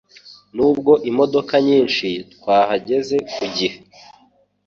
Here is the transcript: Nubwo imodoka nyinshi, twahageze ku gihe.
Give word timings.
Nubwo 0.55 0.91
imodoka 1.09 1.53
nyinshi, 1.67 2.07
twahageze 2.33 3.17
ku 3.33 3.43
gihe. 3.55 3.77